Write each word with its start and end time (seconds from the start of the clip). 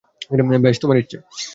বেশ, 0.63 0.75
তোমার 0.79 0.97
ইচ্ছে। 0.97 1.17